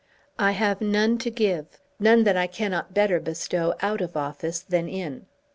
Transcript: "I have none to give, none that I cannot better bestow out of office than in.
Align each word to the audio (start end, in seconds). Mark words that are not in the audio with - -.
"I 0.39 0.53
have 0.53 0.81
none 0.81 1.19
to 1.19 1.29
give, 1.29 1.67
none 1.99 2.23
that 2.23 2.35
I 2.35 2.47
cannot 2.47 2.91
better 2.95 3.19
bestow 3.19 3.75
out 3.81 4.01
of 4.01 4.17
office 4.17 4.61
than 4.61 4.89
in. 4.89 5.27